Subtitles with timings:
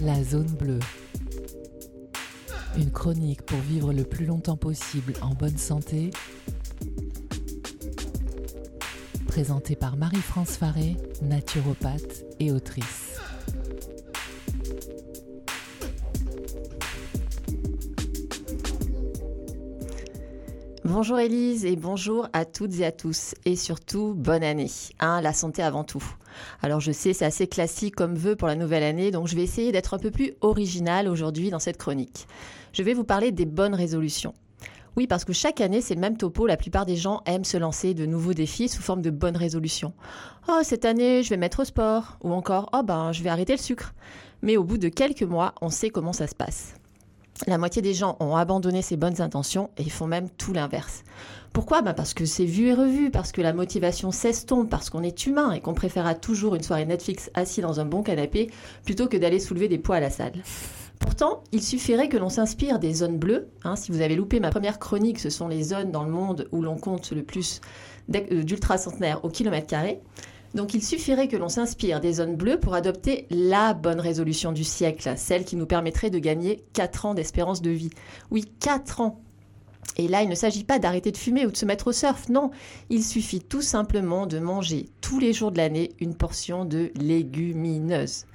[0.00, 0.78] La zone bleue.
[2.76, 6.10] Une chronique pour vivre le plus longtemps possible en bonne santé.
[9.26, 13.09] Présentée par Marie-France Faré, naturopathe et autrice.
[20.92, 24.66] Bonjour Élise et bonjour à toutes et à tous et surtout bonne année.
[24.98, 26.02] Hein, la santé avant tout.
[26.62, 29.44] Alors je sais c'est assez classique comme vœu pour la nouvelle année donc je vais
[29.44, 32.26] essayer d'être un peu plus original aujourd'hui dans cette chronique.
[32.72, 34.34] Je vais vous parler des bonnes résolutions.
[34.96, 36.48] Oui, parce que chaque année, c'est le même topo.
[36.48, 39.92] La plupart des gens aiment se lancer de nouveaux défis sous forme de bonnes résolutions.
[40.48, 42.18] Oh, cette année, je vais mettre au sport.
[42.24, 43.94] Ou encore, oh ben, je vais arrêter le sucre.
[44.42, 46.74] Mais au bout de quelques mois, on sait comment ça se passe.
[47.46, 51.04] La moitié des gens ont abandonné ces bonnes intentions et font même tout l'inverse.
[51.52, 51.82] Pourquoi?
[51.82, 55.26] Bah Parce que c'est vu et revu, parce que la motivation s'estompe, parce qu'on est
[55.26, 58.50] humain et qu'on préférera toujours une soirée Netflix assis dans un bon canapé
[58.84, 60.34] plutôt que d'aller soulever des poids à la salle.
[61.00, 63.48] Pourtant, il suffirait que l'on s'inspire des zones bleues.
[63.64, 66.46] Hein, si vous avez loupé ma première chronique, ce sont les zones dans le monde
[66.52, 67.62] où l'on compte le plus
[68.14, 70.02] euh, d'ultra centenaires au kilomètre carré.
[70.54, 74.64] Donc il suffirait que l'on s'inspire des zones bleues pour adopter la bonne résolution du
[74.64, 77.90] siècle, celle qui nous permettrait de gagner 4 ans d'espérance de vie.
[78.30, 79.20] Oui, 4 ans
[79.96, 82.28] et là, il ne s'agit pas d'arrêter de fumer ou de se mettre au surf,
[82.28, 82.50] non.
[82.90, 88.26] Il suffit tout simplement de manger tous les jours de l'année une portion de légumineuses.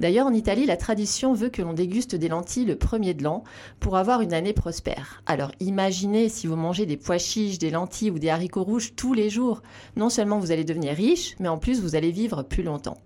[0.00, 3.44] D'ailleurs, en Italie, la tradition veut que l'on déguste des lentilles le premier de l'an
[3.78, 5.22] pour avoir une année prospère.
[5.26, 9.14] Alors imaginez si vous mangez des pois chiches, des lentilles ou des haricots rouges tous
[9.14, 9.62] les jours.
[9.94, 12.98] Non seulement vous allez devenir riche, mais en plus vous allez vivre plus longtemps.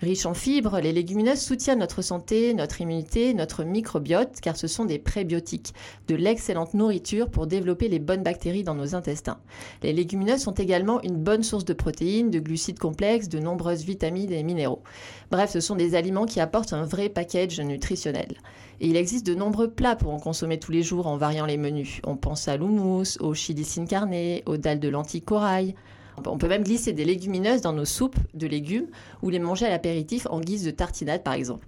[0.00, 4.86] Riches en fibres, les légumineuses soutiennent notre santé, notre immunité, notre microbiote, car ce sont
[4.86, 5.74] des prébiotiques,
[6.08, 9.38] de l'excellente nourriture pour développer les bonnes bactéries dans nos intestins.
[9.82, 14.32] Les légumineuses sont également une bonne source de protéines, de glucides complexes, de nombreuses vitamines
[14.32, 14.82] et minéraux.
[15.30, 18.38] Bref, ce sont des aliments qui apportent un vrai package nutritionnel.
[18.80, 21.58] Et il existe de nombreux plats pour en consommer tous les jours en variant les
[21.58, 22.00] menus.
[22.06, 23.84] On pense à l'houmous, au chili sin
[24.46, 25.74] aux dalles de lentilles corail,
[26.26, 28.88] on peut même glisser des légumineuses dans nos soupes de légumes
[29.22, 31.66] ou les manger à l'apéritif en guise de tartinade par exemple.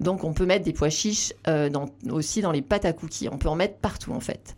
[0.00, 1.70] Donc on peut mettre des pois chiches euh,
[2.10, 3.28] aussi dans les pâtes à cookies.
[3.30, 4.56] On peut en mettre partout en fait.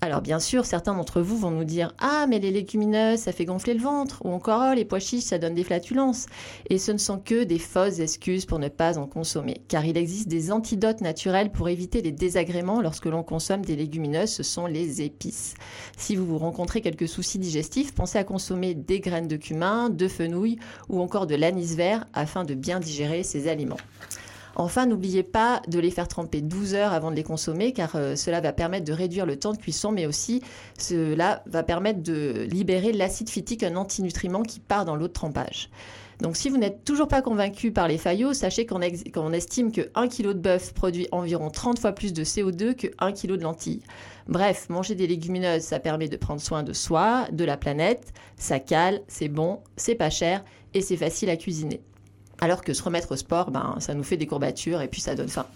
[0.00, 3.44] Alors bien sûr, certains d'entre vous vont nous dire Ah, mais les légumineuses, ça fait
[3.44, 6.26] gonfler le ventre, ou encore oh, les pois chiches, ça donne des flatulences.
[6.70, 9.96] Et ce ne sont que des fausses excuses pour ne pas en consommer, car il
[9.96, 14.66] existe des antidotes naturels pour éviter les désagréments lorsque l'on consomme des légumineuses, ce sont
[14.66, 15.54] les épices.
[15.96, 20.06] Si vous vous rencontrez quelques soucis digestifs, pensez à consommer des graines de cumin, de
[20.06, 23.78] fenouil ou encore de l'anis vert afin de bien digérer ces aliments.
[24.60, 28.16] Enfin, n'oubliez pas de les faire tremper 12 heures avant de les consommer, car euh,
[28.16, 30.42] cela va permettre de réduire le temps de cuisson, mais aussi
[30.76, 35.70] cela va permettre de libérer l'acide phytique, un antinutriment qui part dans l'eau de trempage.
[36.20, 38.82] Donc si vous n'êtes toujours pas convaincu par les faillots, sachez qu'on
[39.32, 43.12] estime que 1 kg de bœuf produit environ 30 fois plus de CO2 que 1
[43.12, 43.82] kg de lentilles.
[44.26, 48.58] Bref, manger des légumineuses, ça permet de prendre soin de soi, de la planète, ça
[48.58, 51.80] cale, c'est bon, c'est pas cher et c'est facile à cuisiner.
[52.40, 55.14] Alors que se remettre au sport, ben, ça nous fait des courbatures et puis ça
[55.14, 55.46] donne faim.